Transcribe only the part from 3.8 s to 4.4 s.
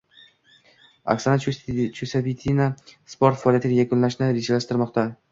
yakunlashni